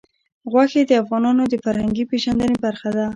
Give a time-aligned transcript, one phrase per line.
[0.51, 3.05] غوښې د افغانانو د فرهنګي پیژندنې برخه ده.